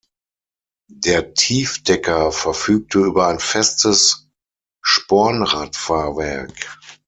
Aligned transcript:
Der 0.95 1.35
Tiefdecker 1.35 2.31
verfügte 2.31 2.97
über 3.01 3.27
ein 3.27 3.37
festes 3.39 4.31
Spornradfahrwerk. 4.81 6.79